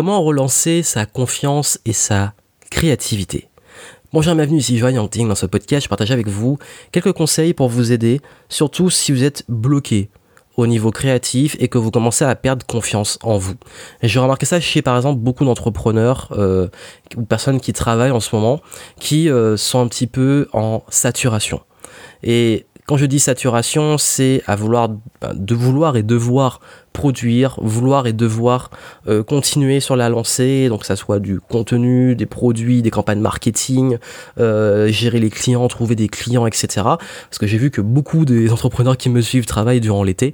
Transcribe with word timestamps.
Comment 0.00 0.22
relancer 0.22 0.82
sa 0.82 1.04
confiance 1.04 1.78
et 1.84 1.92
sa 1.92 2.32
créativité 2.70 3.50
Bonjour, 4.14 4.34
bienvenue 4.34 4.56
ici 4.56 4.78
Joanne 4.78 4.94
Yangting. 4.94 5.28
Dans 5.28 5.34
ce 5.34 5.44
podcast, 5.44 5.84
je 5.84 5.90
partage 5.90 6.10
avec 6.10 6.26
vous 6.26 6.56
quelques 6.90 7.12
conseils 7.12 7.52
pour 7.52 7.68
vous 7.68 7.92
aider, 7.92 8.22
surtout 8.48 8.88
si 8.88 9.12
vous 9.12 9.24
êtes 9.24 9.44
bloqué 9.50 10.08
au 10.56 10.66
niveau 10.66 10.90
créatif 10.90 11.54
et 11.60 11.68
que 11.68 11.76
vous 11.76 11.90
commencez 11.90 12.24
à 12.24 12.34
perdre 12.34 12.64
confiance 12.64 13.18
en 13.22 13.36
vous. 13.36 13.56
Et 14.00 14.08
j'ai 14.08 14.20
remarqué 14.20 14.46
ça 14.46 14.58
chez 14.58 14.80
par 14.80 14.96
exemple 14.96 15.20
beaucoup 15.20 15.44
d'entrepreneurs 15.44 16.28
euh, 16.32 16.68
ou 17.18 17.26
personnes 17.26 17.60
qui 17.60 17.74
travaillent 17.74 18.10
en 18.10 18.20
ce 18.20 18.34
moment 18.34 18.62
qui 18.98 19.28
euh, 19.28 19.58
sont 19.58 19.80
un 19.80 19.86
petit 19.86 20.06
peu 20.06 20.48
en 20.54 20.82
saturation. 20.88 21.60
Et 22.22 22.64
quand 22.90 22.96
je 22.96 23.06
dis 23.06 23.20
saturation, 23.20 23.98
c'est 23.98 24.42
à 24.48 24.56
vouloir 24.56 24.88
ben, 25.20 25.32
de 25.32 25.54
vouloir 25.54 25.96
et 25.96 26.02
devoir 26.02 26.58
produire, 26.92 27.56
vouloir 27.62 28.08
et 28.08 28.12
devoir 28.12 28.72
euh, 29.06 29.22
continuer 29.22 29.78
sur 29.78 29.94
la 29.94 30.08
lancée, 30.08 30.68
donc 30.68 30.80
que 30.80 30.86
ça 30.86 30.96
soit 30.96 31.20
du 31.20 31.38
contenu, 31.38 32.16
des 32.16 32.26
produits, 32.26 32.82
des 32.82 32.90
campagnes 32.90 33.20
marketing, 33.20 33.98
euh, 34.40 34.88
gérer 34.88 35.20
les 35.20 35.30
clients, 35.30 35.68
trouver 35.68 35.94
des 35.94 36.08
clients, 36.08 36.48
etc. 36.48 36.66
Parce 36.82 37.38
que 37.38 37.46
j'ai 37.46 37.58
vu 37.58 37.70
que 37.70 37.80
beaucoup 37.80 38.24
des 38.24 38.50
entrepreneurs 38.52 38.96
qui 38.96 39.08
me 39.08 39.20
suivent 39.20 39.46
travaillent 39.46 39.80
durant 39.80 40.02
l'été. 40.02 40.32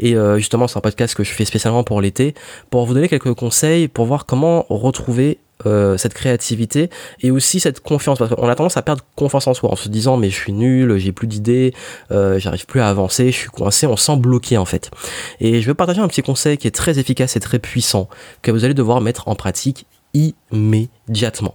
Et 0.00 0.16
euh, 0.16 0.38
justement, 0.38 0.66
c'est 0.66 0.78
un 0.78 0.80
podcast 0.80 1.14
que 1.14 1.24
je 1.24 1.32
fais 1.32 1.44
spécialement 1.44 1.84
pour 1.84 2.00
l'été, 2.00 2.32
pour 2.70 2.86
vous 2.86 2.94
donner 2.94 3.08
quelques 3.08 3.34
conseils 3.34 3.86
pour 3.86 4.06
voir 4.06 4.24
comment 4.24 4.64
retrouver 4.70 5.40
euh, 5.68 5.96
cette 5.96 6.14
créativité 6.14 6.90
et 7.20 7.30
aussi 7.30 7.60
cette 7.60 7.80
confiance 7.80 8.18
parce 8.18 8.34
qu'on 8.34 8.48
a 8.48 8.54
tendance 8.54 8.76
à 8.76 8.82
perdre 8.82 9.04
confiance 9.16 9.46
en 9.46 9.54
soi 9.54 9.70
en 9.70 9.76
se 9.76 9.88
disant 9.88 10.16
mais 10.16 10.30
je 10.30 10.36
suis 10.36 10.52
nul, 10.52 10.98
j'ai 10.98 11.12
plus 11.12 11.26
d'idées, 11.26 11.74
euh, 12.10 12.38
j'arrive 12.38 12.66
plus 12.66 12.80
à 12.80 12.88
avancer, 12.88 13.30
je 13.30 13.36
suis 13.36 13.50
coincé, 13.50 13.86
on 13.86 13.96
sent 13.96 14.16
bloqué 14.16 14.58
en 14.58 14.64
fait. 14.64 14.90
Et 15.40 15.60
je 15.60 15.66
vais 15.66 15.74
partager 15.74 16.00
un 16.00 16.08
petit 16.08 16.22
conseil 16.22 16.58
qui 16.58 16.66
est 16.66 16.74
très 16.74 16.98
efficace 16.98 17.36
et 17.36 17.40
très 17.40 17.58
puissant 17.58 18.08
que 18.42 18.50
vous 18.50 18.64
allez 18.64 18.74
devoir 18.74 19.00
mettre 19.00 19.28
en 19.28 19.34
pratique 19.34 19.86
immédiatement. 20.14 21.54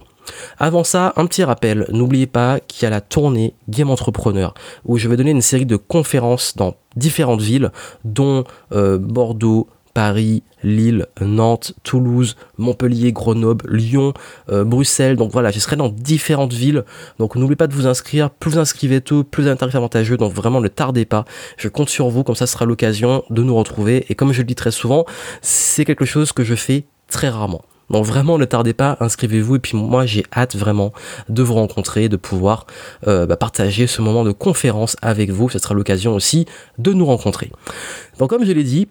Avant 0.58 0.84
ça, 0.84 1.12
un 1.16 1.26
petit 1.26 1.44
rappel, 1.44 1.86
n'oubliez 1.90 2.26
pas 2.26 2.60
qu'il 2.60 2.84
y 2.84 2.86
a 2.86 2.90
la 2.90 3.00
tournée 3.00 3.54
Game 3.68 3.90
Entrepreneur 3.90 4.54
où 4.84 4.98
je 4.98 5.08
vais 5.08 5.16
donner 5.16 5.32
une 5.32 5.42
série 5.42 5.66
de 5.66 5.76
conférences 5.76 6.56
dans 6.56 6.74
différentes 6.96 7.42
villes 7.42 7.70
dont 8.04 8.44
euh, 8.72 8.98
Bordeaux, 8.98 9.68
Paris, 9.94 10.42
Lille, 10.64 11.06
Nantes, 11.20 11.72
Toulouse, 11.84 12.36
Montpellier, 12.58 13.12
Grenoble, 13.12 13.64
Lyon, 13.70 14.12
euh, 14.50 14.64
Bruxelles. 14.64 15.16
Donc 15.16 15.30
voilà, 15.30 15.50
je 15.50 15.60
serai 15.60 15.76
dans 15.76 15.88
différentes 15.88 16.52
villes. 16.52 16.84
Donc 17.18 17.36
n'oubliez 17.36 17.56
pas 17.56 17.68
de 17.68 17.74
vous 17.74 17.86
inscrire. 17.86 18.30
Plus 18.30 18.52
vous 18.52 18.58
inscrivez 18.58 19.00
tôt, 19.00 19.24
plus 19.24 19.48
un 19.48 19.56
tarif 19.56 19.74
avantageux. 19.76 20.16
Donc 20.16 20.32
vraiment 20.32 20.60
ne 20.60 20.68
tardez 20.68 21.04
pas. 21.04 21.24
Je 21.56 21.68
compte 21.68 21.88
sur 21.88 22.08
vous, 22.08 22.24
comme 22.24 22.34
ça 22.34 22.46
sera 22.46 22.64
l'occasion 22.64 23.22
de 23.30 23.42
nous 23.42 23.54
retrouver. 23.54 24.04
Et 24.08 24.14
comme 24.14 24.32
je 24.32 24.38
le 24.38 24.46
dis 24.46 24.56
très 24.56 24.72
souvent, 24.72 25.06
c'est 25.40 25.84
quelque 25.84 26.04
chose 26.04 26.32
que 26.32 26.44
je 26.44 26.54
fais 26.54 26.84
très 27.08 27.28
rarement. 27.28 27.62
Donc 27.90 28.06
vraiment 28.06 28.38
ne 28.38 28.44
tardez 28.44 28.72
pas, 28.72 28.96
inscrivez-vous 29.00 29.56
et 29.56 29.58
puis 29.58 29.76
moi 29.76 30.06
j'ai 30.06 30.24
hâte 30.34 30.56
vraiment 30.56 30.92
de 31.28 31.42
vous 31.42 31.54
rencontrer, 31.54 32.08
de 32.08 32.16
pouvoir 32.16 32.66
euh, 33.06 33.26
bah, 33.26 33.36
partager 33.36 33.86
ce 33.86 34.00
moment 34.00 34.24
de 34.24 34.32
conférence 34.32 34.96
avec 35.02 35.30
vous. 35.30 35.50
Ce 35.50 35.58
sera 35.58 35.74
l'occasion 35.74 36.14
aussi 36.14 36.46
de 36.78 36.92
nous 36.92 37.04
rencontrer. 37.04 37.50
Donc 38.18 38.30
comme 38.30 38.44
je 38.44 38.52
l'ai 38.52 38.64
dit, 38.64 38.88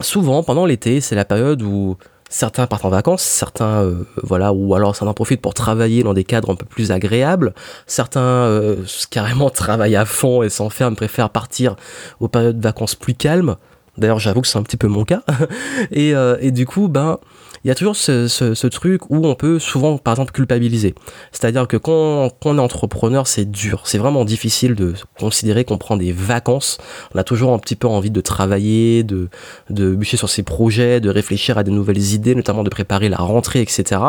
souvent 0.00 0.42
pendant 0.42 0.66
l'été, 0.66 1.00
c'est 1.00 1.14
la 1.14 1.24
période 1.24 1.62
où 1.62 1.96
certains 2.28 2.66
partent 2.66 2.84
en 2.84 2.90
vacances, 2.90 3.22
certains 3.22 3.82
euh, 3.82 4.04
voilà, 4.22 4.52
ou 4.52 4.74
alors 4.74 4.96
certains 4.96 5.12
profitent 5.12 5.40
pour 5.40 5.54
travailler 5.54 6.02
dans 6.02 6.14
des 6.14 6.24
cadres 6.24 6.50
un 6.50 6.56
peu 6.56 6.66
plus 6.66 6.90
agréables, 6.90 7.54
certains 7.86 8.20
euh, 8.20 8.76
carrément 9.10 9.50
travaillent 9.50 9.96
à 9.96 10.04
fond 10.04 10.42
et 10.42 10.48
s'enferment, 10.48 10.96
préfèrent 10.96 11.30
partir 11.30 11.76
aux 12.20 12.28
périodes 12.28 12.58
de 12.58 12.62
vacances 12.62 12.94
plus 12.94 13.14
calmes. 13.14 13.56
D'ailleurs, 13.96 14.18
j'avoue 14.18 14.42
que 14.42 14.48
c'est 14.48 14.58
un 14.58 14.62
petit 14.62 14.76
peu 14.76 14.88
mon 14.88 15.04
cas. 15.04 15.22
et, 15.90 16.14
euh, 16.14 16.36
et 16.40 16.50
du 16.50 16.66
coup, 16.66 16.88
ben, 16.88 17.18
il 17.66 17.68
y 17.68 17.72
a 17.72 17.74
toujours 17.74 17.96
ce, 17.96 18.66
truc 18.68 19.10
où 19.10 19.26
on 19.26 19.34
peut 19.34 19.58
souvent, 19.58 19.98
par 19.98 20.14
exemple, 20.14 20.30
culpabiliser. 20.30 20.94
C'est-à-dire 21.32 21.66
que 21.66 21.76
quand, 21.76 22.30
on 22.44 22.58
est 22.58 22.60
entrepreneur, 22.60 23.26
c'est 23.26 23.44
dur. 23.44 23.82
C'est 23.86 23.98
vraiment 23.98 24.24
difficile 24.24 24.76
de 24.76 24.94
considérer 25.18 25.64
qu'on 25.64 25.76
prend 25.76 25.96
des 25.96 26.12
vacances. 26.12 26.78
On 27.12 27.18
a 27.18 27.24
toujours 27.24 27.52
un 27.52 27.58
petit 27.58 27.74
peu 27.74 27.88
envie 27.88 28.12
de 28.12 28.20
travailler, 28.20 29.02
de, 29.02 29.28
bûcher 29.68 30.16
sur 30.16 30.28
ses 30.28 30.44
projets, 30.44 31.00
de 31.00 31.10
réfléchir 31.10 31.58
à 31.58 31.64
des 31.64 31.72
nouvelles 31.72 32.12
idées, 32.14 32.36
notamment 32.36 32.62
de 32.62 32.70
préparer 32.70 33.08
la 33.08 33.16
rentrée, 33.16 33.62
etc. 33.62 34.00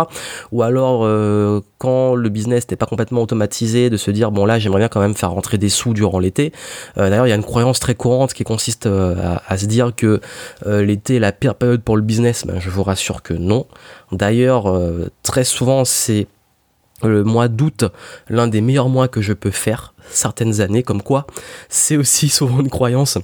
Ou 0.51 0.61
alors, 0.61 1.01
euh, 1.03 1.61
quand 1.79 2.13
le 2.13 2.29
business 2.29 2.69
n'est 2.69 2.77
pas 2.77 2.85
complètement 2.85 3.23
automatisé, 3.23 3.89
de 3.89 3.97
se 3.97 4.11
dire, 4.11 4.29
bon 4.29 4.45
là, 4.45 4.59
j'aimerais 4.59 4.81
bien 4.81 4.87
quand 4.87 5.01
même 5.01 5.15
faire 5.15 5.31
rentrer 5.31 5.57
des 5.57 5.69
sous 5.69 5.95
durant 5.95 6.19
l'été. 6.19 6.51
Euh, 6.99 7.09
D'ailleurs, 7.09 7.25
il 7.25 7.31
y 7.31 7.33
a 7.33 7.35
une 7.35 7.43
croyance 7.43 7.79
très 7.79 7.95
courante 7.95 8.35
qui 8.35 8.43
consiste 8.43 8.85
euh, 8.85 9.15
à, 9.47 9.57
se 9.57 9.65
dire 9.65 9.95
que 9.95 10.21
l'été 10.67 11.15
est 11.15 11.19
la 11.19 11.31
pire 11.31 11.55
période 11.55 11.81
pour 11.81 11.95
le 11.97 12.03
business. 12.03 12.45
Ben, 12.45 12.59
je 12.59 12.69
vous 12.69 12.83
rassure 12.83 13.23
que 13.23 13.33
non. 13.33 13.46
D'ailleurs, 14.11 14.67
euh, 14.67 15.09
très 15.23 15.43
souvent, 15.43 15.85
c'est 15.85 16.27
le 17.03 17.23
mois 17.23 17.47
d'août 17.47 17.85
l'un 18.27 18.47
des 18.47 18.61
meilleurs 18.61 18.89
mois 18.89 19.07
que 19.07 19.21
je 19.21 19.33
peux 19.33 19.51
faire 19.51 19.93
certaines 20.09 20.61
années, 20.61 20.83
comme 20.83 21.01
quoi 21.01 21.27
c'est 21.69 21.97
aussi 21.97 22.29
souvent 22.29 22.59
une 22.59 22.69
croyance. 22.69 23.17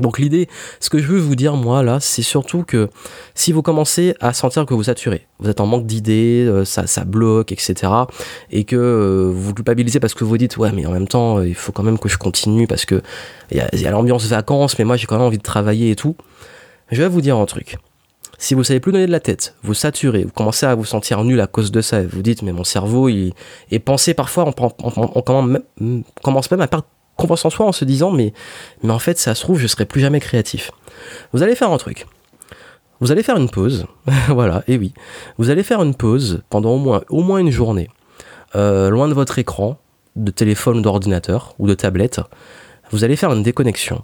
Donc 0.00 0.18
l'idée, 0.18 0.48
ce 0.80 0.88
que 0.88 0.98
je 0.98 1.06
veux 1.06 1.18
vous 1.18 1.36
dire 1.36 1.54
moi 1.54 1.82
là, 1.82 2.00
c'est 2.00 2.22
surtout 2.22 2.62
que 2.62 2.88
si 3.34 3.52
vous 3.52 3.60
commencez 3.60 4.14
à 4.20 4.32
sentir 4.32 4.64
que 4.64 4.72
vous 4.72 4.84
saturez, 4.84 5.26
vous 5.38 5.50
êtes 5.50 5.60
en 5.60 5.66
manque 5.66 5.84
d'idées, 5.84 6.46
euh, 6.48 6.64
ça, 6.64 7.04
bloque, 7.04 7.52
etc. 7.52 7.92
Et 8.50 8.64
que 8.64 8.76
euh, 8.76 9.30
vous 9.34 9.52
culpabilisez 9.52 10.00
parce 10.00 10.14
que 10.14 10.24
vous 10.24 10.38
dites 10.38 10.56
ouais 10.56 10.72
mais 10.72 10.86
en 10.86 10.92
même 10.92 11.08
temps 11.08 11.42
il 11.42 11.54
faut 11.54 11.72
quand 11.72 11.82
même 11.82 11.98
que 11.98 12.08
je 12.08 12.16
continue 12.16 12.66
parce 12.66 12.86
que 12.86 13.02
il 13.50 13.58
y 13.58 13.86
a 13.86 13.90
l'ambiance 13.90 14.24
vacances 14.24 14.78
mais 14.78 14.86
moi 14.86 14.96
j'ai 14.96 15.06
quand 15.06 15.16
même 15.16 15.26
envie 15.26 15.38
de 15.38 15.42
travailler 15.42 15.90
et 15.90 15.96
tout. 15.96 16.16
Je 16.90 17.02
vais 17.02 17.08
vous 17.08 17.20
dire 17.20 17.36
un 17.36 17.46
truc. 17.46 17.76
Si 18.42 18.54
vous 18.54 18.64
savez 18.64 18.80
plus 18.80 18.90
donner 18.90 19.06
de 19.06 19.12
la 19.12 19.20
tête, 19.20 19.54
vous 19.62 19.72
saturez, 19.72 20.24
vous 20.24 20.32
commencez 20.32 20.66
à 20.66 20.74
vous 20.74 20.84
sentir 20.84 21.22
nul 21.22 21.40
à 21.40 21.46
cause 21.46 21.70
de 21.70 21.80
ça, 21.80 22.00
et 22.00 22.06
vous 22.06 22.22
dites 22.22 22.42
mais 22.42 22.50
mon 22.50 22.64
cerveau 22.64 23.08
il 23.08 23.34
est 23.70 23.78
pensé 23.78 24.14
parfois 24.14 24.44
on, 24.44 25.22
commence 25.22 26.50
même 26.50 26.60
à 26.60 26.66
perdre 26.66 26.84
confiance 27.16 27.44
en 27.44 27.50
soi 27.50 27.66
en 27.66 27.70
se 27.70 27.84
disant 27.84 28.10
mais, 28.10 28.32
en 28.82 28.98
fait 28.98 29.16
ça 29.16 29.36
se 29.36 29.42
trouve 29.42 29.60
je 29.60 29.68
serai 29.68 29.86
plus 29.86 30.00
jamais 30.00 30.18
créatif. 30.18 30.72
Vous 31.32 31.44
allez 31.44 31.54
faire 31.54 31.70
un 31.70 31.76
truc. 31.76 32.08
Vous 32.98 33.12
allez 33.12 33.22
faire 33.22 33.36
une 33.36 33.48
pause, 33.48 33.86
voilà, 34.28 34.64
et 34.66 34.76
oui. 34.76 34.92
Vous 35.38 35.50
allez 35.50 35.62
faire 35.62 35.80
une 35.80 35.94
pause 35.94 36.42
pendant 36.50 36.72
au 37.08 37.22
moins, 37.22 37.38
une 37.38 37.52
journée, 37.52 37.90
euh, 38.56 38.90
loin 38.90 39.06
de 39.06 39.14
votre 39.14 39.38
écran, 39.38 39.78
de 40.16 40.32
téléphone 40.32 40.82
d'ordinateur 40.82 41.54
ou 41.60 41.68
de 41.68 41.74
tablette. 41.74 42.20
Vous 42.90 43.04
allez 43.04 43.14
faire 43.14 43.32
une 43.32 43.44
déconnexion. 43.44 44.02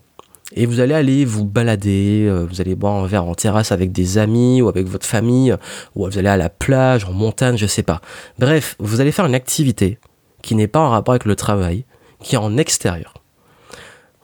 Et 0.55 0.67
vous 0.67 0.81
allez 0.81 0.95
aller 0.95 1.25
vous 1.25 1.45
balader, 1.45 2.27
euh, 2.27 2.47
vous 2.49 2.61
allez 2.61 2.75
boire 2.75 2.95
un 2.95 3.07
verre 3.07 3.25
en 3.25 3.35
terrasse 3.35 3.71
avec 3.71 3.93
des 3.93 4.17
amis 4.17 4.63
ou 4.63 4.69
avec 4.69 4.87
votre 4.87 5.07
famille, 5.07 5.55
ou 5.95 6.07
vous 6.07 6.19
allez 6.19 6.29
à 6.29 6.37
la 6.37 6.49
plage, 6.49 7.05
en 7.05 7.13
montagne, 7.13 7.59
je 7.59 7.67
sais 7.67 7.83
pas. 7.83 8.01
Bref, 8.39 8.75
vous 8.79 9.01
allez 9.01 9.13
faire 9.13 9.27
une 9.27 9.35
activité 9.35 9.99
qui 10.43 10.55
n'est 10.55 10.69
pas 10.69 10.81
en 10.81 10.91
rapport 10.91 11.13
avec 11.13 11.27
le 11.27 11.37
travail, 11.37 11.85
qui 12.23 12.35
est 12.35 12.39
en 12.39 12.57
extérieur. 12.57 13.15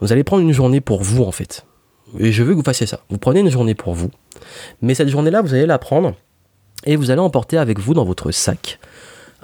Vous 0.00 0.12
allez 0.12 0.24
prendre 0.24 0.42
une 0.42 0.52
journée 0.52 0.80
pour 0.80 1.02
vous 1.02 1.24
en 1.24 1.32
fait. 1.32 1.66
Et 2.18 2.32
je 2.32 2.42
veux 2.42 2.52
que 2.52 2.58
vous 2.58 2.64
fassiez 2.64 2.86
ça. 2.86 3.00
Vous 3.10 3.18
prenez 3.18 3.40
une 3.40 3.50
journée 3.50 3.74
pour 3.74 3.94
vous. 3.94 4.10
Mais 4.82 4.94
cette 4.94 5.08
journée-là, 5.08 5.42
vous 5.42 5.54
allez 5.54 5.66
la 5.66 5.78
prendre 5.78 6.14
et 6.84 6.96
vous 6.96 7.10
allez 7.10 7.20
emporter 7.20 7.58
avec 7.58 7.78
vous 7.78 7.94
dans 7.94 8.04
votre 8.04 8.30
sac 8.30 8.78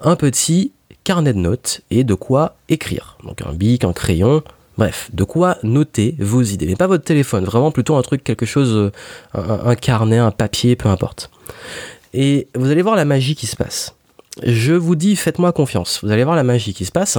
un 0.02 0.16
petit 0.16 0.72
carnet 1.04 1.32
de 1.32 1.38
notes 1.38 1.82
et 1.90 2.04
de 2.04 2.14
quoi 2.14 2.56
écrire. 2.68 3.16
Donc 3.24 3.42
un 3.42 3.52
bic, 3.52 3.84
un 3.84 3.92
crayon, 3.92 4.42
bref, 4.80 5.10
de 5.12 5.24
quoi 5.24 5.58
noter 5.62 6.16
vos 6.18 6.42
idées. 6.42 6.66
Mais 6.66 6.74
pas 6.74 6.86
votre 6.86 7.04
téléphone, 7.04 7.44
vraiment 7.44 7.70
plutôt 7.70 7.96
un 7.96 8.02
truc, 8.02 8.24
quelque 8.24 8.46
chose, 8.46 8.90
un, 9.34 9.60
un 9.66 9.74
carnet, 9.76 10.16
un 10.16 10.30
papier, 10.30 10.74
peu 10.74 10.88
importe. 10.88 11.30
Et 12.14 12.48
vous 12.54 12.70
allez 12.70 12.80
voir 12.80 12.96
la 12.96 13.04
magie 13.04 13.34
qui 13.34 13.46
se 13.46 13.56
passe. 13.56 13.94
Je 14.42 14.72
vous 14.72 14.96
dis, 14.96 15.16
faites-moi 15.16 15.52
confiance. 15.52 16.00
Vous 16.02 16.10
allez 16.10 16.24
voir 16.24 16.34
la 16.34 16.44
magie 16.44 16.72
qui 16.72 16.86
se 16.86 16.92
passe. 16.92 17.18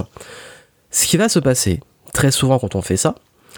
Ce 0.90 1.06
qui 1.06 1.18
va 1.18 1.30
se 1.30 1.38
passer, 1.38 1.80
très 2.14 2.32
souvent 2.32 2.58
quand 2.58 2.74
on 2.74 2.82
fait 2.82 2.98
ça, 2.98 3.14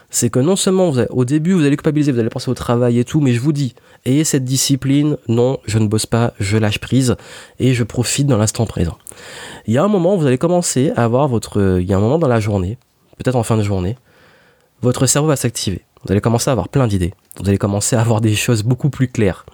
c'est 0.09 0.29
que 0.29 0.39
non 0.39 0.57
seulement 0.57 0.91
au 1.09 1.23
début 1.23 1.53
vous 1.53 1.65
allez 1.65 1.77
culpabiliser, 1.77 2.11
vous 2.11 2.19
allez 2.19 2.29
penser 2.29 2.51
au 2.51 2.55
travail 2.55 2.99
et 2.99 3.05
tout, 3.05 3.21
mais 3.21 3.31
je 3.31 3.39
vous 3.39 3.53
dis, 3.53 3.73
ayez 4.05 4.25
cette 4.25 4.43
discipline, 4.43 5.17
non, 5.29 5.59
je 5.65 5.79
ne 5.79 5.87
bosse 5.87 6.05
pas, 6.05 6.33
je 6.41 6.57
lâche 6.57 6.79
prise 6.79 7.15
et 7.57 7.73
je 7.73 7.83
profite 7.83 8.27
dans 8.27 8.37
l'instant 8.37 8.65
présent. 8.65 8.97
Il 9.65 9.73
y 9.73 9.77
a 9.77 9.83
un 9.83 9.87
moment, 9.87 10.17
vous 10.17 10.27
allez 10.27 10.37
commencer 10.37 10.91
à 10.97 11.05
avoir 11.05 11.29
votre, 11.29 11.79
il 11.79 11.89
y 11.89 11.93
a 11.93 11.97
un 11.97 12.01
moment 12.01 12.19
dans 12.19 12.27
la 12.27 12.41
journée, 12.41 12.77
peut-être 13.23 13.35
en 13.35 13.43
fin 13.43 13.57
de 13.57 13.63
journée, 13.63 13.97
votre 14.81 15.05
cerveau 15.05 15.29
va 15.29 15.35
s'activer. 15.35 15.81
Vous 16.03 16.11
allez 16.11 16.21
commencer 16.21 16.49
à 16.49 16.51
avoir 16.51 16.67
plein 16.67 16.87
d'idées. 16.87 17.13
Vous 17.39 17.47
allez 17.47 17.57
commencer 17.57 17.95
à 17.95 18.01
avoir 18.01 18.19
des 18.19 18.35
choses 18.35 18.63
beaucoup 18.63 18.89
plus 18.89 19.07
claires. 19.07 19.45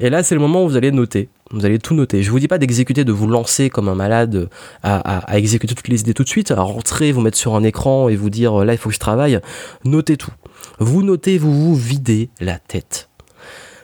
Et 0.00 0.08
là, 0.08 0.22
c'est 0.22 0.34
le 0.34 0.40
moment 0.40 0.64
où 0.64 0.68
vous 0.68 0.76
allez 0.76 0.90
noter. 0.90 1.28
Vous 1.50 1.66
allez 1.66 1.78
tout 1.78 1.94
noter. 1.94 2.22
Je 2.22 2.30
vous 2.30 2.38
dis 2.38 2.48
pas 2.48 2.56
d'exécuter, 2.56 3.04
de 3.04 3.12
vous 3.12 3.26
lancer 3.26 3.68
comme 3.68 3.88
un 3.88 3.94
malade 3.94 4.48
à, 4.82 4.96
à, 4.96 5.18
à, 5.30 5.38
exécuter 5.38 5.74
toutes 5.74 5.88
les 5.88 6.00
idées 6.00 6.14
tout 6.14 6.24
de 6.24 6.28
suite, 6.28 6.50
à 6.50 6.62
rentrer, 6.62 7.12
vous 7.12 7.20
mettre 7.20 7.36
sur 7.36 7.54
un 7.54 7.62
écran 7.62 8.08
et 8.08 8.16
vous 8.16 8.30
dire 8.30 8.64
là, 8.64 8.72
il 8.72 8.78
faut 8.78 8.88
que 8.88 8.94
je 8.94 9.00
travaille. 9.00 9.38
Notez 9.84 10.16
tout. 10.16 10.32
Vous 10.78 11.02
notez, 11.02 11.36
vous 11.36 11.52
vous 11.52 11.74
videz 11.74 12.30
la 12.40 12.58
tête. 12.58 13.10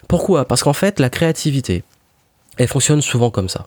Pourquoi? 0.09 0.47
Parce 0.47 0.63
qu'en 0.63 0.73
fait, 0.73 1.01
la 1.01 1.11
créativité, 1.11 1.85
elle 2.57 2.69
fonctionne 2.69 3.03
souvent 3.03 3.31
comme 3.31 3.51
ça. 3.51 3.67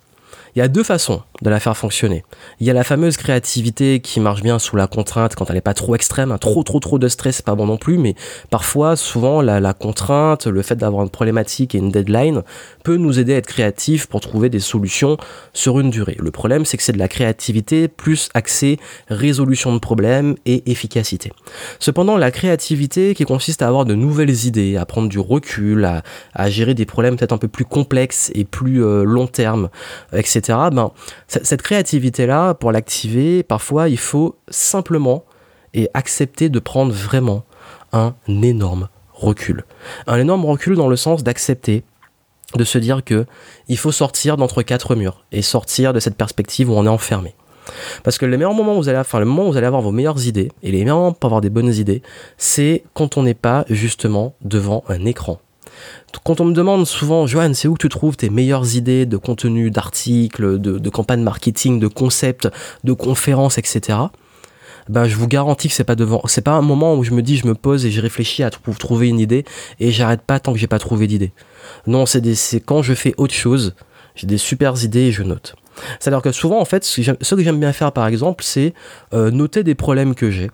Il 0.55 0.59
y 0.59 0.61
a 0.61 0.67
deux 0.67 0.83
façons 0.83 1.21
de 1.41 1.49
la 1.49 1.59
faire 1.59 1.75
fonctionner. 1.75 2.23
Il 2.59 2.67
y 2.67 2.69
a 2.69 2.73
la 2.73 2.83
fameuse 2.83 3.17
créativité 3.17 3.99
qui 3.99 4.19
marche 4.19 4.41
bien 4.41 4.59
sous 4.59 4.75
la 4.75 4.87
contrainte 4.87 5.35
quand 5.35 5.49
elle 5.49 5.55
n'est 5.55 5.61
pas 5.61 5.73
trop 5.73 5.95
extrême, 5.95 6.31
hein. 6.31 6.37
trop 6.37 6.63
trop 6.63 6.79
trop 6.79 6.99
de 6.99 7.07
stress, 7.07 7.37
c'est 7.37 7.45
pas 7.45 7.55
bon 7.55 7.65
non 7.65 7.77
plus, 7.77 7.97
mais 7.97 8.15
parfois, 8.49 8.95
souvent, 8.95 9.41
la, 9.41 9.73
contrainte, 9.73 10.47
le 10.47 10.61
fait 10.61 10.75
d'avoir 10.75 11.03
une 11.03 11.09
problématique 11.09 11.73
et 11.73 11.79
une 11.79 11.89
deadline 11.89 12.43
peut 12.83 12.97
nous 12.97 13.19
aider 13.19 13.33
à 13.33 13.37
être 13.37 13.47
créatifs 13.47 14.07
pour 14.07 14.19
trouver 14.19 14.49
des 14.49 14.59
solutions 14.59 15.17
sur 15.53 15.79
une 15.79 15.89
durée. 15.89 16.17
Le 16.19 16.31
problème, 16.31 16.65
c'est 16.65 16.77
que 16.77 16.83
c'est 16.83 16.91
de 16.91 16.99
la 16.99 17.07
créativité 17.07 17.87
plus 17.87 18.29
axée 18.33 18.77
résolution 19.07 19.73
de 19.73 19.79
problèmes 19.79 20.35
et 20.45 20.69
efficacité. 20.69 21.31
Cependant, 21.79 22.17
la 22.17 22.31
créativité 22.31 23.15
qui 23.15 23.25
consiste 23.25 23.61
à 23.61 23.67
avoir 23.67 23.85
de 23.85 23.95
nouvelles 23.95 24.45
idées, 24.45 24.77
à 24.77 24.85
prendre 24.85 25.09
du 25.09 25.19
recul, 25.19 25.85
à, 26.33 26.49
gérer 26.49 26.73
des 26.73 26.85
problèmes 26.85 27.17
peut-être 27.17 27.31
un 27.31 27.37
peu 27.37 27.47
plus 27.47 27.65
complexes 27.65 28.31
et 28.35 28.43
plus 28.43 28.83
euh, 28.83 29.03
long 29.03 29.27
terme, 29.27 29.69
etc. 30.11 30.40
Ben, 30.49 30.91
cette 31.27 31.61
créativité-là, 31.61 32.53
pour 32.53 32.71
l'activer, 32.71 33.43
parfois, 33.43 33.89
il 33.89 33.97
faut 33.97 34.35
simplement 34.49 35.23
et 35.73 35.89
accepter 35.93 36.49
de 36.49 36.59
prendre 36.59 36.91
vraiment 36.91 37.43
un 37.93 38.13
énorme 38.27 38.89
recul. 39.13 39.65
Un 40.07 40.19
énorme 40.19 40.45
recul 40.45 40.75
dans 40.75 40.87
le 40.87 40.95
sens 40.95 41.23
d'accepter 41.23 41.83
de 42.55 42.63
se 42.63 42.77
dire 42.77 43.03
que 43.03 43.25
il 43.67 43.77
faut 43.77 43.91
sortir 43.91 44.37
d'entre 44.37 44.61
quatre 44.61 44.95
murs 44.95 45.23
et 45.31 45.41
sortir 45.41 45.93
de 45.93 45.99
cette 45.99 46.17
perspective 46.17 46.69
où 46.69 46.73
on 46.73 46.85
est 46.85 46.89
enfermé. 46.89 47.33
Parce 48.03 48.17
que 48.17 48.25
le 48.25 48.37
meilleur 48.37 48.53
moment 48.53 48.73
où 48.73 48.77
vous 48.77 48.89
allez, 48.89 48.97
enfin, 48.97 49.19
le 49.19 49.25
moment 49.25 49.47
où 49.47 49.51
vous 49.51 49.57
allez 49.57 49.67
avoir 49.67 49.81
vos 49.81 49.91
meilleures 49.91 50.25
idées 50.27 50.51
et 50.63 50.71
les 50.71 50.79
meilleurs 50.79 50.97
moments 50.97 51.13
pour 51.13 51.27
avoir 51.27 51.41
des 51.41 51.49
bonnes 51.49 51.73
idées, 51.73 52.01
c'est 52.37 52.83
quand 52.93 53.17
on 53.17 53.23
n'est 53.23 53.33
pas 53.33 53.65
justement 53.69 54.33
devant 54.41 54.83
un 54.89 55.05
écran. 55.05 55.39
Quand 56.23 56.41
on 56.41 56.45
me 56.45 56.53
demande 56.53 56.85
souvent, 56.85 57.25
Joanne, 57.25 57.53
c'est 57.53 57.67
où 57.67 57.77
tu 57.77 57.89
trouves 57.89 58.17
tes 58.17 58.29
meilleures 58.29 58.75
idées 58.75 59.05
de 59.05 59.17
contenu, 59.17 59.71
d'articles, 59.71 60.59
de, 60.59 60.89
campagnes 60.89 61.23
marketing, 61.23 61.79
de 61.79 61.87
concepts, 61.87 62.49
de 62.83 62.93
conférences, 62.93 63.57
etc. 63.57 63.97
Ben, 64.89 65.05
je 65.05 65.15
vous 65.15 65.27
garantis 65.27 65.67
que 65.67 65.73
c'est 65.73 65.83
pas 65.83 65.95
devant, 65.95 66.21
c'est 66.25 66.41
pas 66.41 66.53
un 66.53 66.61
moment 66.61 66.95
où 66.95 67.03
je 67.03 67.11
me 67.11 67.21
dis, 67.21 67.37
je 67.37 67.47
me 67.47 67.55
pose 67.55 67.85
et 67.85 67.91
je 67.91 68.01
réfléchis 68.01 68.43
à 68.43 68.49
trouver 68.49 69.07
une 69.07 69.19
idée 69.19 69.45
et 69.79 69.91
j'arrête 69.91 70.21
pas 70.21 70.39
tant 70.39 70.53
que 70.53 70.59
j'ai 70.59 70.67
pas 70.67 70.79
trouvé 70.79 71.07
d'idée. 71.07 71.31
Non, 71.87 72.05
c'est 72.05 72.59
quand 72.59 72.81
je 72.81 72.93
fais 72.93 73.13
autre 73.17 73.33
chose, 73.33 73.75
j'ai 74.15 74.27
des 74.27 74.37
super 74.37 74.83
idées 74.83 75.01
et 75.01 75.11
je 75.11 75.23
note. 75.23 75.55
C'est-à-dire 75.99 76.21
que 76.21 76.31
souvent, 76.31 76.59
en 76.59 76.65
fait, 76.65 76.83
ce 76.83 77.35
que 77.35 77.43
j'aime 77.43 77.59
bien 77.59 77.73
faire, 77.73 77.91
par 77.91 78.07
exemple, 78.07 78.43
c'est 78.43 78.73
euh, 79.13 79.31
noter 79.31 79.63
des 79.63 79.75
problèmes 79.75 80.15
que 80.15 80.29
j'ai. 80.29 80.51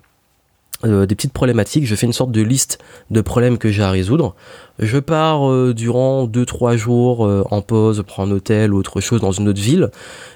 Euh, 0.84 1.06
des 1.06 1.16
petites 1.16 1.32
problématiques, 1.32 1.86
je 1.86 1.94
fais 1.96 2.06
une 2.06 2.12
sorte 2.12 2.30
de 2.30 2.40
liste 2.40 2.78
de 3.10 3.20
problèmes 3.20 3.58
que 3.58 3.70
j'ai 3.70 3.82
à 3.82 3.90
résoudre. 3.90 4.36
Je 4.78 4.98
pars 4.98 5.50
euh, 5.50 5.74
durant 5.74 6.26
2-3 6.26 6.76
jours 6.76 7.28
en 7.50 7.62
pause, 7.62 8.04
prends 8.06 8.26
un 8.26 8.30
hôtel 8.30 8.72
ou 8.72 8.78
autre 8.78 9.00
chose 9.00 9.20
dans 9.20 9.32
une 9.32 9.48
autre 9.48 9.60
ville, 9.60 9.90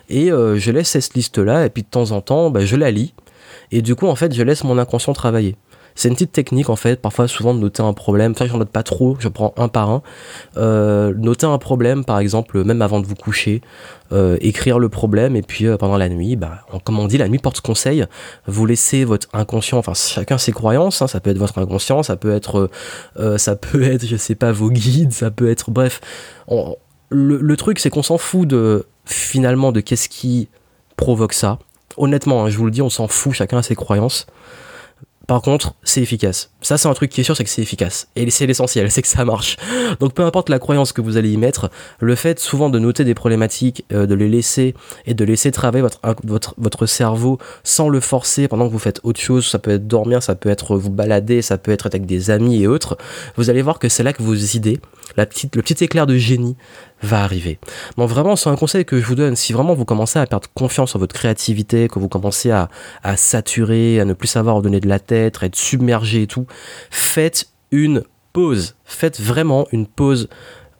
et 0.08 0.28
je 0.28 0.70
laisse 0.70 0.88
cette 0.88 1.14
liste-là, 1.14 1.66
et 1.66 1.70
puis 1.70 1.82
de 1.82 1.88
temps 1.88 2.10
en 2.10 2.20
temps, 2.20 2.50
bah, 2.50 2.64
je 2.64 2.74
la 2.74 2.90
lis, 2.90 3.14
et 3.70 3.82
du 3.82 3.94
coup, 3.94 4.06
en 4.06 4.16
fait, 4.16 4.34
je 4.34 4.42
laisse 4.42 4.64
mon 4.64 4.78
inconscient 4.78 5.12
travailler. 5.12 5.56
C'est 5.94 6.08
une 6.08 6.14
petite 6.14 6.32
technique 6.32 6.70
en 6.70 6.76
fait, 6.76 7.00
parfois 7.00 7.28
souvent 7.28 7.54
de 7.54 7.58
noter 7.58 7.82
un 7.82 7.92
problème. 7.92 8.32
Enfin, 8.32 8.46
j'en 8.46 8.58
note 8.58 8.70
pas 8.70 8.82
trop, 8.82 9.16
je 9.18 9.28
prends 9.28 9.54
un 9.56 9.68
par 9.68 9.90
un. 9.90 10.02
Euh, 10.56 11.12
noter 11.16 11.46
un 11.46 11.58
problème, 11.58 12.04
par 12.04 12.18
exemple, 12.18 12.64
même 12.64 12.82
avant 12.82 13.00
de 13.00 13.06
vous 13.06 13.14
coucher, 13.14 13.60
euh, 14.12 14.36
écrire 14.40 14.78
le 14.78 14.88
problème 14.88 15.36
et 15.36 15.42
puis 15.42 15.66
euh, 15.66 15.76
pendant 15.76 15.96
la 15.96 16.08
nuit, 16.08 16.36
bah, 16.36 16.66
comme 16.84 16.98
on 16.98 17.06
dit, 17.06 17.18
la 17.18 17.28
nuit 17.28 17.38
porte 17.38 17.60
conseil. 17.60 18.06
Vous 18.46 18.66
laissez 18.66 19.04
votre 19.04 19.28
inconscient, 19.32 19.78
enfin 19.78 19.94
chacun 19.94 20.38
ses 20.38 20.52
croyances. 20.52 21.02
Hein, 21.02 21.06
ça 21.06 21.20
peut 21.20 21.30
être 21.30 21.38
votre 21.38 21.58
inconscient, 21.58 22.02
ça 22.02 22.16
peut 22.16 22.32
être, 22.32 22.70
ça 23.36 23.56
peut 23.56 23.82
être, 23.82 24.06
je 24.06 24.16
sais 24.16 24.34
pas, 24.34 24.52
vos 24.52 24.70
guides, 24.70 25.12
ça 25.12 25.30
peut 25.30 25.50
être, 25.50 25.70
bref. 25.70 26.00
le, 27.10 27.56
truc, 27.56 27.78
c'est 27.78 27.90
qu'on 27.90 28.02
s'en 28.02 28.18
fout 28.18 28.48
de 28.48 28.86
finalement 29.04 29.72
de 29.72 29.80
qu'est-ce 29.80 30.08
qui 30.08 30.48
provoque 30.96 31.32
ça 31.32 31.58
honnêtement, 31.96 32.44
hein, 32.44 32.48
je 32.48 32.58
vous 32.58 32.64
le 32.64 32.70
dis, 32.70 32.82
on 32.82 32.90
s'en 32.90 33.08
fout, 33.08 33.32
chacun 33.32 33.58
a 33.58 33.62
ses 33.62 33.74
croyances. 33.74 34.26
Par 35.26 35.40
contre, 35.40 35.74
c'est 35.84 36.02
efficace. 36.02 36.50
Ça, 36.60 36.78
c'est 36.78 36.88
un 36.88 36.94
truc 36.94 37.10
qui 37.10 37.20
est 37.20 37.24
sûr, 37.24 37.36
c'est 37.36 37.44
que 37.44 37.50
c'est 37.50 37.62
efficace. 37.62 38.08
Et 38.16 38.28
c'est 38.30 38.46
l'essentiel, 38.46 38.90
c'est 38.90 39.02
que 39.02 39.08
ça 39.08 39.24
marche. 39.24 39.56
Donc, 40.00 40.14
peu 40.14 40.24
importe 40.24 40.48
la 40.48 40.58
croyance 40.58 40.92
que 40.92 41.00
vous 41.00 41.16
allez 41.16 41.30
y 41.30 41.36
mettre, 41.36 41.70
le 42.00 42.14
fait 42.14 42.38
souvent 42.38 42.70
de 42.70 42.78
noter 42.78 43.04
des 43.04 43.14
problématiques, 43.14 43.84
euh, 43.92 44.06
de 44.06 44.14
les 44.14 44.28
laisser 44.28 44.74
et 45.06 45.14
de 45.14 45.24
laisser 45.24 45.50
travailler 45.52 45.84
votre, 46.24 46.86
cerveau 46.86 47.38
sans 47.62 47.88
le 47.88 48.00
forcer 48.00 48.48
pendant 48.48 48.66
que 48.66 48.72
vous 48.72 48.78
faites 48.78 49.00
autre 49.04 49.20
chose, 49.20 49.46
ça 49.46 49.58
peut 49.58 49.70
être 49.70 49.86
dormir, 49.86 50.22
ça 50.22 50.34
peut 50.34 50.48
être 50.48 50.76
vous 50.76 50.90
balader, 50.90 51.42
ça 51.42 51.58
peut 51.58 51.70
être 51.70 51.86
avec 51.86 52.06
des 52.06 52.30
amis 52.30 52.60
et 52.60 52.66
autres, 52.66 52.98
vous 53.36 53.50
allez 53.50 53.62
voir 53.62 53.78
que 53.78 53.88
c'est 53.88 54.02
là 54.02 54.12
que 54.12 54.22
vos 54.22 54.34
idées, 54.34 54.80
la 55.16 55.26
petite, 55.26 55.54
le 55.54 55.62
petit 55.62 55.84
éclair 55.84 56.06
de 56.06 56.16
génie 56.16 56.56
va 57.02 57.22
arriver. 57.22 57.58
Bon, 57.96 58.06
vraiment, 58.06 58.36
c'est 58.36 58.48
un 58.48 58.56
conseil 58.56 58.84
que 58.84 59.00
je 59.00 59.06
vous 59.06 59.14
donne. 59.14 59.36
Si 59.36 59.52
vraiment 59.52 59.74
vous 59.74 59.84
commencez 59.84 60.18
à 60.18 60.26
perdre 60.26 60.48
confiance 60.54 60.94
en 60.94 60.98
votre 60.98 61.14
créativité, 61.14 61.88
que 61.88 61.98
vous 61.98 62.08
commencez 62.08 62.50
à, 62.50 62.68
à 63.02 63.16
saturer, 63.16 64.00
à 64.00 64.04
ne 64.04 64.14
plus 64.14 64.28
savoir 64.28 64.62
donner 64.62 64.80
de 64.80 64.88
la 64.88 64.98
tête, 64.98 65.38
à 65.42 65.46
être 65.46 65.56
submergé 65.56 66.22
et 66.22 66.26
tout, 66.26 66.46
faites 66.90 67.48
une 67.70 68.04
pause. 68.32 68.76
Faites 68.84 69.20
vraiment 69.20 69.66
une 69.72 69.86
pause, 69.86 70.28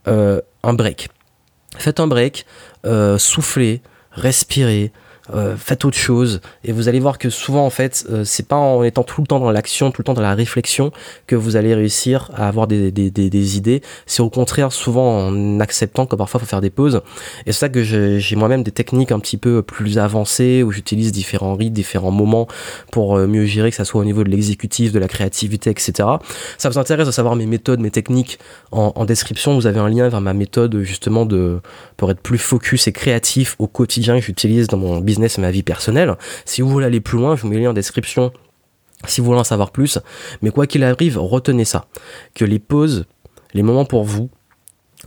euh, 0.08 0.40
un 0.62 0.74
break. 0.74 1.08
Faites 1.76 2.00
un 2.00 2.06
break, 2.06 2.46
euh, 2.84 3.18
soufflez, 3.18 3.82
respirez, 4.12 4.92
euh, 5.32 5.56
faites 5.56 5.84
autre 5.84 5.96
chose. 5.96 6.40
Et 6.64 6.72
vous 6.72 6.88
allez 6.88 6.98
voir 6.98 7.16
que 7.16 7.30
souvent 7.30 7.64
en 7.64 7.70
fait 7.70 8.04
euh, 8.10 8.24
c'est 8.24 8.46
pas 8.46 8.56
en 8.56 8.82
étant 8.82 9.04
tout 9.04 9.20
le 9.20 9.26
temps 9.28 9.38
dans 9.38 9.52
l'action 9.52 9.92
tout 9.92 10.02
le 10.02 10.04
temps 10.04 10.14
dans 10.14 10.22
la 10.22 10.34
réflexion 10.34 10.90
que 11.28 11.36
vous 11.36 11.54
allez 11.54 11.74
réussir 11.74 12.30
à 12.34 12.48
avoir 12.48 12.66
des, 12.66 13.56
idées. 13.56 13.82
C'est 14.06 14.22
au 14.22 14.30
contraire 14.30 14.72
souvent 14.72 15.28
en 15.28 15.60
acceptant 15.60 16.06
que 16.06 16.16
parfois 16.16 16.40
faut 16.40 16.46
faire 16.46 16.60
des 16.60 16.70
pauses. 16.70 17.02
Et 17.46 17.52
c'est 17.52 17.60
ça 17.60 17.68
que 17.68 17.84
j'ai 17.84 18.36
moi-même 18.36 18.64
des 18.64 18.72
techniques 18.72 19.12
un 19.12 19.20
petit 19.20 19.36
peu 19.36 19.62
plus 19.62 19.98
avancées 19.98 20.64
où 20.64 20.72
j'utilise 20.72 21.12
différents 21.12 21.54
rythmes 21.54 21.72
différents 21.72 22.10
moments 22.10 22.48
pour 22.90 23.16
euh, 23.16 23.28
mieux 23.28 23.44
gérer 23.44 23.70
que 23.70 23.76
ça 23.76 23.84
soit 23.84 24.00
au 24.00 24.04
niveau 24.04 24.24
de 24.24 24.28
l'exécutif 24.28 24.90
de 24.90 24.98
la 24.98 25.06
créativité 25.06 25.70
etc 25.70 26.08
ça 26.58 26.68
vous 26.68 26.78
intéresse 26.78 27.06
de 27.06 27.12
savoir 27.12 27.36
mes 27.36 27.46
méthodes 27.46 27.78
mes 27.78 27.92
techniques 27.92 28.40
en, 28.72 28.92
en 28.96 29.04
description? 29.04 29.54
Vous 29.54 29.68
avez 29.68 29.78
un 29.78 29.88
lien 29.88 30.08
vers 30.08 30.20
ma 30.20 30.34
méthode 30.34 30.80
justement 30.82 31.26
de 31.26 31.60
pour 31.96 32.10
être 32.10 32.20
plus 32.20 32.38
focus 32.38 32.88
et 32.88 32.92
créatif 32.92 33.54
au 33.60 33.68
quotidien 33.68 34.18
que 34.18 34.24
j'utilise 34.24 34.66
dans 34.66 34.78
mon 34.78 34.98
business 34.98 35.11
ma 35.38 35.50
vie 35.50 35.62
personnelle. 35.62 36.16
Si 36.44 36.62
vous 36.62 36.68
voulez 36.68 36.86
aller 36.86 37.00
plus 37.00 37.18
loin, 37.18 37.36
je 37.36 37.42
vous 37.42 37.48
mets 37.48 37.56
le 37.56 37.62
lien 37.62 37.70
en 37.70 37.74
description 37.74 38.32
si 39.06 39.20
vous 39.20 39.26
voulez 39.26 39.40
en 39.40 39.44
savoir 39.44 39.70
plus. 39.70 39.98
Mais 40.42 40.50
quoi 40.50 40.66
qu'il 40.66 40.84
arrive, 40.84 41.18
retenez 41.18 41.64
ça. 41.64 41.86
Que 42.34 42.44
les 42.44 42.58
pauses, 42.58 43.06
les 43.54 43.62
moments 43.62 43.84
pour 43.84 44.04
vous, 44.04 44.30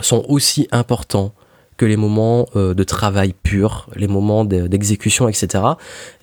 sont 0.01 0.25
aussi 0.27 0.67
importants 0.71 1.33
que 1.77 1.85
les 1.85 1.97
moments 1.97 2.47
euh, 2.55 2.73
de 2.73 2.83
travail 2.83 3.33
pur, 3.43 3.87
les 3.95 4.07
moments 4.07 4.45
d'exécution, 4.45 5.27
etc. 5.27 5.63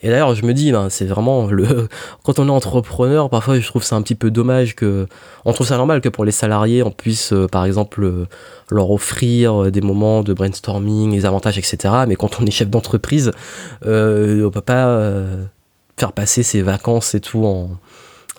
Et 0.02 0.08
d'ailleurs, 0.08 0.34
je 0.34 0.44
me 0.44 0.54
dis, 0.54 0.72
ben, 0.72 0.88
c'est 0.88 1.04
vraiment 1.04 1.46
le 1.46 1.88
quand 2.25 2.38
on 2.38 2.49
est 2.49 2.50
entrepreneur, 2.50 3.28
parfois 3.28 3.58
je 3.58 3.66
trouve 3.66 3.82
c'est 3.82 3.94
un 3.94 4.02
petit 4.02 4.14
peu 4.14 4.31
dommage 4.31 4.75
que 4.75 5.06
on 5.44 5.52
trouve 5.52 5.66
ça 5.66 5.76
normal 5.76 6.00
que 6.00 6.08
pour 6.08 6.25
les 6.25 6.32
salariés, 6.32 6.82
on 6.82 6.90
puisse, 6.90 7.32
euh, 7.32 7.46
par 7.49 7.66
exemple, 7.66 8.02
euh, 8.02 8.26
leur 8.70 8.90
offrir 8.90 9.70
des 9.70 9.82
moments 9.82 10.22
de 10.22 10.32
brainstorming, 10.32 11.12
les 11.12 11.26
avantages, 11.26 11.58
etc. 11.58 11.94
Mais 12.08 12.16
quand 12.16 12.40
on 12.40 12.46
est 12.46 12.50
chef 12.50 12.71
d'entreprise, 12.71 13.32
on 13.82 14.50
peut 14.50 14.61
pas 14.64 15.12
faire 15.99 16.12
passer 16.12 16.42
ses 16.42 16.62
vacances 16.62 17.14
et 17.14 17.21
tout 17.21 17.44
en 17.44 17.71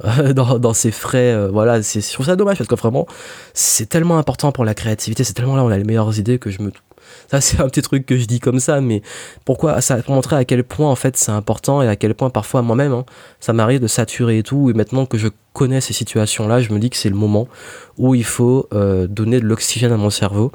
dans, 0.34 0.74
ses 0.74 0.90
frais. 0.90 1.48
voilà, 1.50 1.82
je 1.82 2.14
trouve 2.14 2.26
ça 2.26 2.36
dommage 2.36 2.58
parce 2.58 2.68
que 2.68 2.74
vraiment, 2.74 3.06
c'est 3.54 3.88
tellement 3.88 4.18
important 4.18 4.52
pour 4.52 4.66
la 4.66 4.74
créativité, 4.74 5.24
c'est 5.24 5.34
tellement 5.34 5.56
là 5.56 5.64
où 5.64 5.68
on 5.68 5.72
a 5.72 5.78
les 5.78 5.84
meilleures 5.84 6.18
idées 6.18 6.40
que 6.40 6.50
je 6.50 6.64
me 6.64 6.72
ça, 7.30 7.42
c'est 7.42 7.60
un 7.60 7.68
petit 7.68 7.82
truc 7.82 8.06
que 8.06 8.18
je 8.18 8.26
dis 8.26 8.40
comme 8.40 8.60
ça, 8.60 8.82
mais 8.82 9.02
pourquoi 9.46 9.82
ça 9.82 9.98
Pour 9.98 10.16
montrer 10.16 10.36
à 10.36 10.46
quel 10.46 10.64
point, 10.64 10.90
en 10.90 10.96
fait, 10.96 11.18
c'est 11.18 11.32
important 11.32 11.82
et 11.82 11.88
à 11.88 11.96
quel 11.96 12.14
point, 12.14 12.30
parfois, 12.30 12.62
moi-même, 12.62 12.94
hein, 12.94 13.06
ça 13.40 13.54
m'arrive 13.54 13.80
de 13.80 13.88
saturer 13.88 14.40
et 14.40 14.44
tout. 14.44 14.70
Et 14.70 14.74
maintenant 14.74 15.06
que 15.06 15.18
je 15.18 15.30
connais 15.54 15.82
ces 15.82 15.94
situations-là, 15.94 16.62
je 16.62 16.74
me 16.74 16.80
dis 16.80 16.90
que 16.90 16.98
c'est 16.98 17.10
le 17.10 17.16
moment 17.16 17.48
où 17.98 18.16
il 18.16 18.24
faut 18.24 18.68
euh, 18.74 19.08
donner 19.08 19.40
de 19.40 19.46
l'oxygène 19.46 19.92
à 19.92 19.98
mon 19.98 20.10
cerveau, 20.10 20.52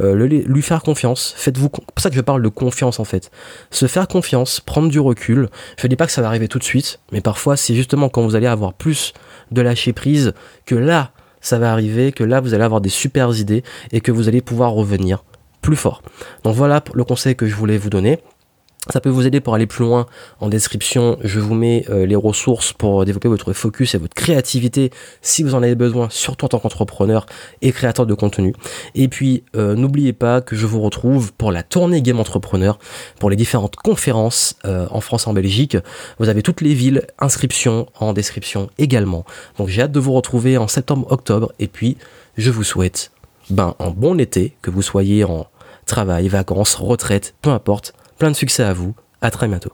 euh, 0.00 0.14
lui 0.14 0.62
faire 0.62 0.82
confiance. 0.82 1.34
Faites-vous, 1.36 1.70
ça 1.96 2.10
que 2.10 2.16
je 2.16 2.20
parle 2.20 2.42
de 2.42 2.48
confiance 2.48 3.00
en 3.00 3.04
fait. 3.04 3.30
Se 3.70 3.86
faire 3.86 4.08
confiance, 4.08 4.60
prendre 4.60 4.88
du 4.88 5.00
recul. 5.00 5.48
Je 5.78 5.86
ne 5.86 5.88
dis 5.88 5.96
pas 5.96 6.06
que 6.06 6.12
ça 6.12 6.22
va 6.22 6.28
arriver 6.28 6.48
tout 6.48 6.58
de 6.58 6.64
suite, 6.64 7.00
mais 7.12 7.20
parfois 7.20 7.56
c'est 7.56 7.74
justement 7.74 8.08
quand 8.08 8.22
vous 8.22 8.36
allez 8.36 8.46
avoir 8.46 8.72
plus 8.72 9.12
de 9.50 9.60
lâcher 9.60 9.92
prise 9.92 10.32
que 10.64 10.74
là 10.74 11.10
ça 11.40 11.58
va 11.58 11.72
arriver, 11.72 12.12
que 12.12 12.24
là 12.24 12.40
vous 12.40 12.54
allez 12.54 12.64
avoir 12.64 12.80
des 12.80 12.88
super 12.88 13.36
idées 13.36 13.62
et 13.92 14.00
que 14.00 14.12
vous 14.12 14.28
allez 14.28 14.40
pouvoir 14.40 14.72
revenir 14.72 15.24
plus 15.66 15.76
fort. 15.76 16.00
Donc 16.44 16.54
voilà 16.54 16.80
le 16.94 17.02
conseil 17.02 17.34
que 17.34 17.46
je 17.46 17.56
voulais 17.56 17.76
vous 17.76 17.90
donner. 17.90 18.20
Ça 18.88 19.00
peut 19.00 19.10
vous 19.10 19.26
aider 19.26 19.40
pour 19.40 19.56
aller 19.56 19.66
plus 19.66 19.84
loin. 19.84 20.06
En 20.38 20.48
description, 20.48 21.18
je 21.24 21.40
vous 21.40 21.56
mets 21.56 21.84
euh, 21.90 22.06
les 22.06 22.14
ressources 22.14 22.72
pour 22.72 23.04
développer 23.04 23.26
votre 23.26 23.52
focus 23.52 23.96
et 23.96 23.98
votre 23.98 24.14
créativité 24.14 24.92
si 25.22 25.42
vous 25.42 25.56
en 25.56 25.64
avez 25.64 25.74
besoin, 25.74 26.06
surtout 26.08 26.44
en 26.44 26.48
tant 26.48 26.60
qu'entrepreneur 26.60 27.26
et 27.62 27.72
créateur 27.72 28.06
de 28.06 28.14
contenu. 28.14 28.54
Et 28.94 29.08
puis, 29.08 29.42
euh, 29.56 29.74
n'oubliez 29.74 30.12
pas 30.12 30.40
que 30.40 30.54
je 30.54 30.66
vous 30.66 30.80
retrouve 30.80 31.32
pour 31.32 31.50
la 31.50 31.64
tournée 31.64 32.00
Game 32.00 32.20
Entrepreneur, 32.20 32.78
pour 33.18 33.28
les 33.28 33.34
différentes 33.34 33.74
conférences 33.74 34.54
euh, 34.66 34.86
en 34.92 35.00
France 35.00 35.26
et 35.26 35.30
en 35.30 35.32
Belgique. 35.32 35.76
Vous 36.20 36.28
avez 36.28 36.42
toutes 36.42 36.60
les 36.60 36.74
villes, 36.74 37.08
inscriptions 37.18 37.88
en 37.98 38.12
description 38.12 38.70
également. 38.78 39.24
Donc 39.58 39.66
j'ai 39.66 39.82
hâte 39.82 39.90
de 39.90 39.98
vous 39.98 40.12
retrouver 40.12 40.58
en 40.58 40.68
septembre-octobre. 40.68 41.50
Et 41.58 41.66
puis, 41.66 41.96
je 42.36 42.52
vous 42.52 42.62
souhaite 42.62 43.10
ben, 43.50 43.74
un 43.80 43.90
bon 43.90 44.20
été, 44.20 44.56
que 44.62 44.70
vous 44.70 44.82
soyez 44.82 45.24
en 45.24 45.48
travail, 45.86 46.28
vacances, 46.28 46.74
retraite, 46.74 47.34
peu 47.40 47.50
importe. 47.50 47.94
Plein 48.18 48.30
de 48.30 48.36
succès 48.36 48.62
à 48.62 48.74
vous. 48.74 48.94
À 49.22 49.30
très 49.30 49.48
bientôt. 49.48 49.72